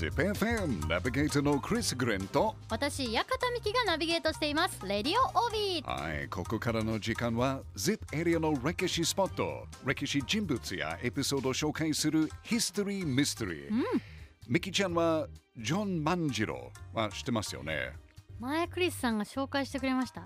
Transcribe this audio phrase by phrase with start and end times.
[0.00, 2.56] ZIPFM ナビゲーターのクリス・グレンと。
[2.70, 4.80] 私、館美希がナビゲートしています。
[4.86, 5.86] レディオオビー。
[5.86, 13.70] はい、ここからの時間は ZIP エリアの歴史スポット歴史人物やエピソードを紹介するヒストリー・ミステリー、
[14.48, 15.26] ミキちゃんは
[15.58, 17.92] ジョン万次郎は知ってますよね？
[18.38, 20.22] 前クリスさんが紹介してくれました？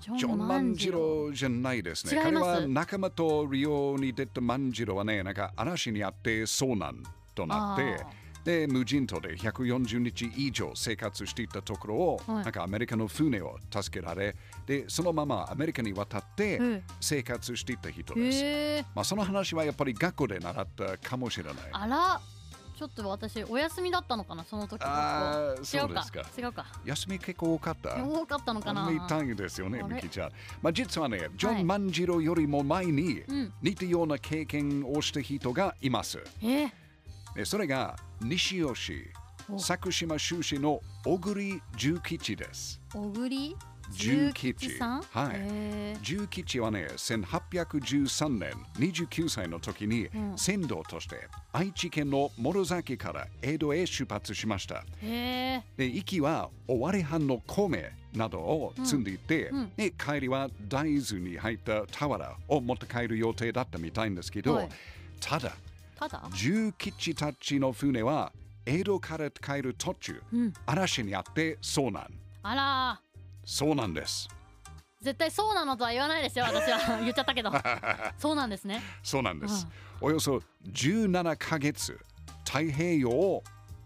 [0.00, 2.12] ジジョン万次郎じゃないですね。
[2.24, 2.46] 違います。
[2.46, 7.02] 彼は仲間とリオに出た万次郎はねなんか嵐にあって遭難
[7.34, 18.84] となってあで無人島で140日以上生活していたところを、はいなんかアメリカの船を助けられでそのままアメリカに渡ってえ生活していた人です、へえ。
[18.94, 22.20] まあ、その話はやっぱり学校で習ったかもしれないあら、
[22.76, 26.66] ちょっと私、お休みだったのかな、その時あー学校そうですか違うか。
[26.84, 28.04] 休み結構多かった。
[28.04, 28.90] 多かったのかな。
[28.90, 30.30] みたいですよね、ミキちゃん。
[30.60, 36.18] まあ、実はね、ジョはいン万次郎よりも前にうん似たような経験をした人がいます。
[36.42, 36.72] えー、で
[37.44, 39.10] それが西吉、
[39.50, 39.56] お。
[39.56, 42.80] 佐久島出身の小栗重吉です。
[42.92, 43.56] 小栗
[43.92, 45.02] 重吉さん？
[45.02, 45.32] はい。
[45.34, 50.38] へ重吉はね、1813年、29歳の時にうん。
[50.38, 54.84] 船頭として愛知県の諸崎から江戸へ出発しました。
[55.02, 59.58] で行きは尾張藩の米などを積んでいて、うん。
[59.58, 59.72] うん。
[59.76, 64.68] で帰りは大豆に入った俵を持って帰る予定だったみたいんですけど、はい。
[65.20, 65.52] ただ
[65.96, 66.22] ただ？
[66.32, 68.32] 重吉たちの船は
[68.66, 70.52] 江戸から帰る途中、うん。
[70.66, 72.10] 嵐にあって遭難
[72.42, 73.00] あら
[73.44, 75.04] そうなんですー。
[75.04, 77.52] 絶対そうなのとは言わないですよ、私は 言っちゃったけど。
[78.16, 78.82] そうなんですね。
[79.02, 79.66] そうなんです、
[80.00, 80.40] およそ
[80.72, 81.98] 17ヶ月
[82.46, 83.44] 太平洋を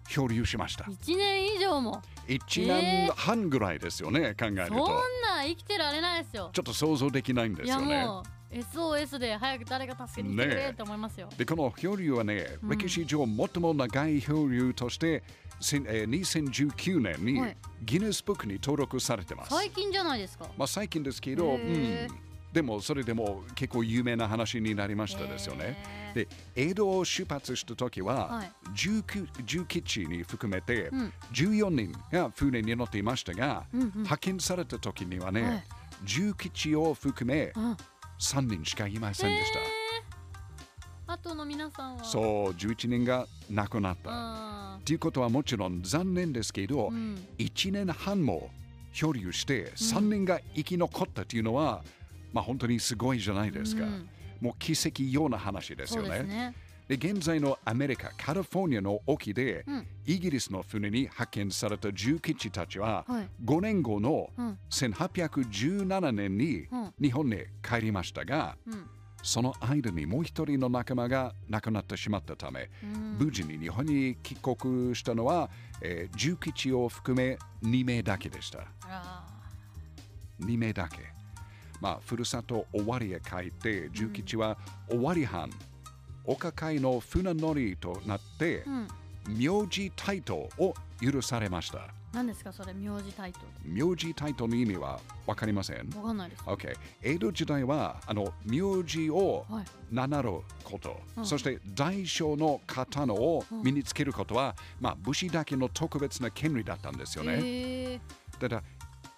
[0.08, 2.00] 漂流しました一年以上も。
[2.28, 6.50] 1年半ぐらいですよね、考えるとそんな生きてられないですよ。
[6.52, 8.06] ちょっと想像できないんですよね
[8.50, 11.28] SOS で早く誰か助けに来てくれって思いますよ。
[11.36, 12.70] でこの漂流はね、うん。
[12.70, 15.22] 歴史上最も長い漂流として、
[15.60, 17.56] えー2019年にはい。
[17.82, 19.50] ギネスブックに登録されてます。
[19.50, 20.46] 最近じゃないですか。
[20.56, 22.08] まあ、最近ですけど、うん、
[22.52, 25.76] でもそれでも結構有名な話になりましたですよね。
[26.12, 28.52] へで江戸を出発した時は、はい。
[28.74, 31.12] 19重吉に含めてうん。
[31.32, 33.88] 14人が船に乗っていましたが、うんうん。
[33.96, 35.64] 派遣された時にはね、はい。
[36.04, 37.76] 重吉を含めうん
[38.18, 39.58] 3人しかいませんでした。
[41.12, 42.02] あとの皆さんは？
[42.02, 42.06] う。
[42.06, 44.10] そう11人が亡くなった。
[44.10, 47.26] あということはもちろん残念ですけど、ーうん。
[47.38, 48.50] 1年半も
[48.92, 51.82] 漂流して3人が生き残ったというのは、
[52.32, 53.84] まあ本当にすごいじゃないですか。
[53.84, 54.08] うん
[54.40, 56.54] もう奇跡ような話ですよね。
[56.88, 59.86] で現在のアメリカ、カリフォルニアの沖で、うん。
[60.06, 63.28] イギリスの船に派遣された重吉たちは、はい。
[63.44, 64.58] 5年後のうん。
[64.70, 66.94] 1817年にうん。
[66.98, 68.86] 日本に帰りましたが、うん。
[69.22, 73.18] その間にもう一人の仲間が亡くなってしまったため、うん。
[73.18, 75.50] 無事に日本に帰国したのは、
[75.82, 78.60] えー、重吉を含め2名だけでした。
[78.84, 79.26] あ
[80.40, 81.00] 2名だけ。
[81.82, 84.56] まあ、ふるさと尾張へ帰って、重吉は
[84.90, 85.26] 尾張
[86.28, 88.64] 藩、岡海の船乗りとなって。
[89.28, 91.88] 名字タイトルを許されました。
[92.14, 95.90] 何ですかそれ名字タイト名字タイトルの意味は分かりません？
[95.90, 95.98] ル。
[95.98, 96.42] わかんないです。
[96.44, 96.74] OK。
[97.02, 99.64] 江戸時代は、あの、名字をはい。
[99.92, 100.30] 名乗る
[100.64, 108.00] こと、うんそして大小の刀を身につけることは、まあ、武士だけの特別な権利だったんですよね。
[108.40, 108.62] ただ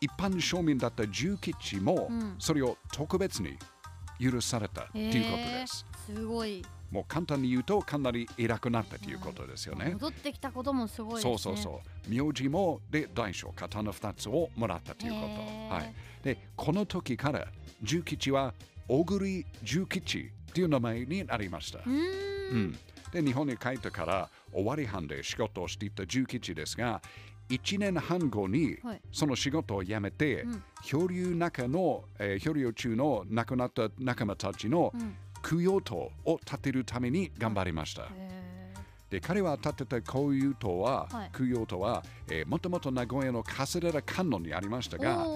[0.00, 3.56] 一般庶民だった重吉も、うんそれを特別に
[4.18, 5.86] 許されたということです。
[6.06, 6.64] すごい。
[6.90, 9.90] もう簡単に言うとかなり偉くなったということですよね。
[9.92, 11.38] 戻ってきたこともすごいですね。
[11.38, 12.10] そうそうそう。
[12.10, 15.74] 名字もで大小刀2つをもらったということ。
[15.74, 17.46] はい、でこの時から
[17.82, 18.54] 重吉は
[18.88, 21.78] 小栗重吉という名前になりました。
[21.86, 22.78] うんん、
[23.12, 27.00] で日本に帰ってから尾張藩で仕事をしていた重吉ですが
[27.48, 35.14] 1年半後にはいその仕事を辞めて、うん漂流中の、えー漂流中の亡くなった仲間たちのうん。
[35.42, 38.08] 供養塔を建てるために頑張りました。
[39.10, 42.04] で彼は建てた供養塔は、はい供養塔は、
[42.46, 45.26] もともと名古屋の桂田観音にありましたが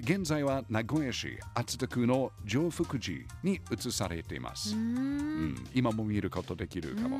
[0.00, 4.76] 現在は名古屋市厚田区の上福寺に移されています。
[4.76, 5.56] うん。
[5.74, 7.18] 今も見ることできるかも。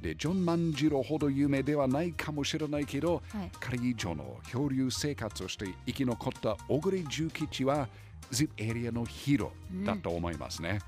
[0.00, 7.86] でジョン万次郎ほど有名ではないかもしれないけど、はい彼以上の漂流生活をして生き残った小栗重吉は
[8.32, 10.78] ZIP エリアのヒーローだと思いますね。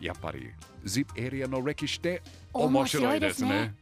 [0.00, 0.50] やっぱり
[0.84, 3.74] ZIP エリアの歴史って面白いですね。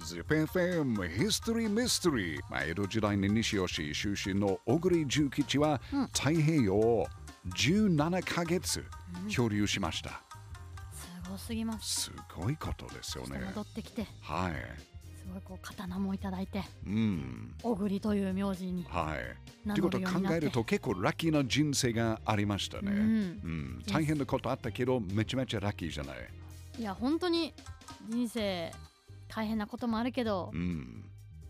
[0.00, 7.06] ZIPFM History Mystery、まあ、江戸時代に西吉出身の小栗重吉は、うん太平洋を
[7.56, 8.84] 17ヶ月
[9.28, 10.22] 漂流しました。
[10.92, 12.02] すごすぎます。
[12.02, 13.40] すごいことですよね。
[13.46, 14.06] 戻ってきて。
[14.20, 14.91] はい。
[15.22, 17.54] すごいこう刀もいただいてうん。
[17.62, 19.68] 小栗という名字にはい。
[19.68, 22.90] 名ということを考えると結構ラッキーな人生がありましたね。
[22.90, 26.16] うんうん大変なことあったけどめちゃめちゃラッキーじゃない。
[26.78, 27.54] いや本当に
[28.08, 28.72] 人生
[29.28, 31.04] 大変なこともあるけどうん。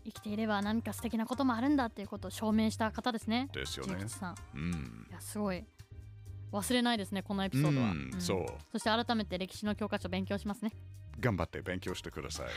[0.05, 5.07] 生きていれば何か素敵なこともあるんだっていうことを証明した方ですねですよねさんうん。
[5.09, 5.63] いやすごい
[6.51, 8.45] 忘れないですねこのエピソードは、うんうんそう。
[8.73, 10.71] そして改めて歴史の教科書勉強しますね
[11.19, 12.47] 頑張って勉強してください。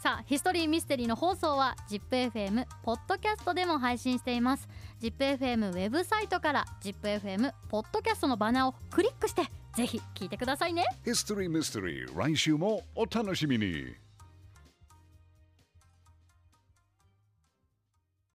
[0.00, 4.66] さあヒストリーミステリーの放送は ZIPFM ポッドキャストでも配信しています
[5.02, 9.42] ZIPFM ウェブサイトから ZIPFM ポッドキャストのバナーをクリックして
[9.76, 14.09] ぜひ聞いてくださいねヒストリーミステリー来週もお楽しみに。